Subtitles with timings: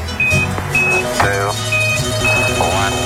[0.00, 1.48] two,
[2.58, 2.96] one.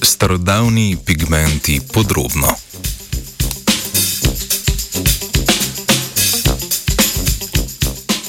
[0.00, 2.65] Starodavni pigmenti podrobno.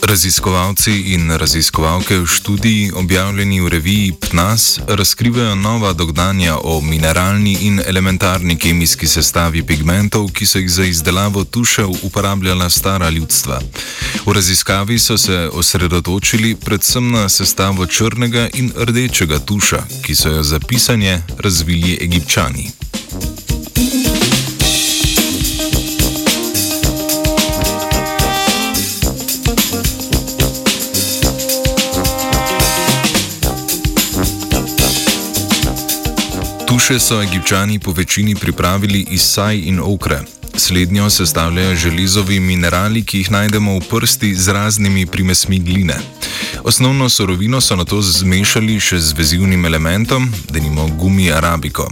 [0.01, 7.81] Raziskovalci in raziskovalke v študiji, objavljeni v reviji PNAS, razkrivajo nova dognanja o mineralni in
[7.85, 13.61] elementarni kemijski sestavi pigmentov, ki so jih za izdelavo tušev uporabljala stara ljudstva.
[14.25, 20.43] V raziskavi so se osredotočili predvsem na sestavo črnega in rdečega tuša, ki so jo
[20.43, 22.86] za pisanje razvili egipčani.
[36.67, 40.19] Tuše so egipčani po večini pripravili iz saj in okre.
[40.55, 45.95] Slednjo sestavljajo železovi minerali, ki jih najdemo v prsti z raznimi primesmi gline.
[46.63, 51.87] Osnovno sorovino so na to zmešali še z vezivnim elementom, denimo gumi arabiko.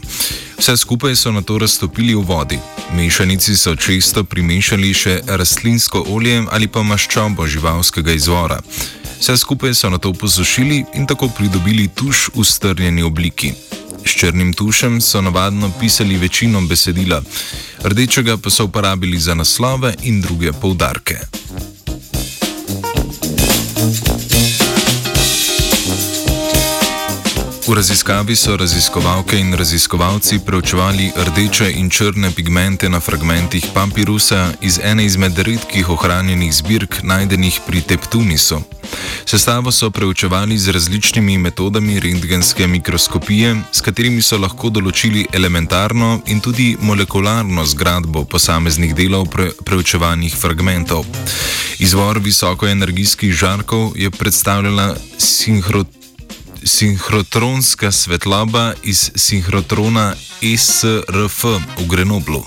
[0.57, 2.59] Vse skupaj so na to raztopili v vodi.
[2.95, 8.59] Mešanici so često primešali še rastlinsko olje ali pa maščobo živalskega izvora.
[9.19, 13.53] Vse skupaj so na to posušili in tako pridobili tuš v strnjeni obliki.
[14.05, 17.23] S črnim tušem so navadno pisali večino besedila,
[17.83, 21.17] rdečega pa so uporabili za naslove in druge poudarke.
[27.65, 34.79] V raziskavi so raziskovalke in raziskovalci preučevali rdeče in črne pigmente na fragmentih papirusa iz
[34.83, 38.61] ene izmed redkih ohranjenih zbirk najdenih pri Teptunisu.
[39.25, 46.39] Sestavo so preučevali z različnimi metodami rentgenske mikroskopije, s katerimi so lahko določili elementarno in
[46.45, 51.05] tudi molekularno zgradbo posameznih delov pre preučevanih fragmentov.
[51.79, 55.94] Izvor visokoenergijskih žarkov je predstavljala sinhrotropijo
[56.65, 60.15] sinhrotronska svetloba iz sinhrotrona
[60.57, 61.43] SRF
[61.77, 62.43] v Grenoblu.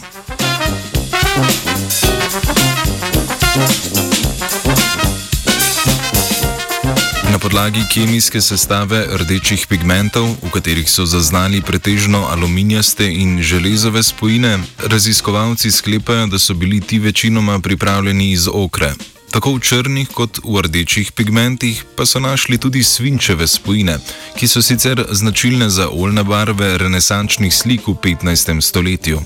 [7.33, 14.59] Na podlagi kemijske sestave rdečih pigmentov, v katerih so zaznali pretežno aluminijaste in železove spojine,
[14.79, 19.18] raziskovalci sklepajo, da so bili ti večinoma pripravljeni iz okre.
[19.31, 23.99] Tako v črnih kot v rdečih pigmentih pa so našli tudi svinčeve spojine,
[24.37, 28.61] ki so sicer značilne za oljne barve renesančnih slik v 15.
[28.61, 29.21] stoletju.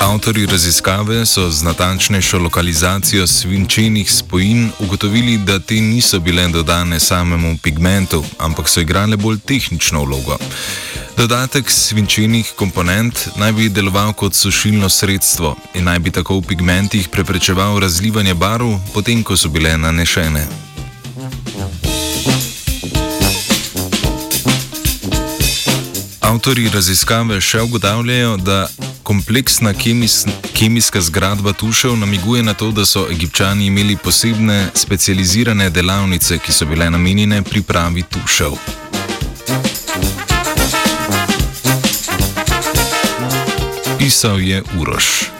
[0.00, 7.58] Avtori raziskave so z natančnejšo lokalizacijo svinčenih spojin ugotovili, da te niso bile dodane samemu
[7.62, 10.38] pigmentu, ampak so igrale bolj tehnično vlogo.
[11.16, 17.08] Dodatek svinčenih komponent naj bi deloval kot sušilno sredstvo in naj bi tako v pigmentih
[17.08, 20.46] preprečeval razlivanje barv, potem ko so bile nanešene.
[26.20, 28.68] Avtori raziskave še ugotavljajo, da
[29.02, 30.24] kompleksna kemis,
[30.56, 36.66] kemijska zgradba tušev namiguje na to, da so egipčani imeli posebne specializirane delavnice, ki so
[36.66, 38.81] bile namenjene pripravi tušev.
[44.02, 45.30] i soję urosz.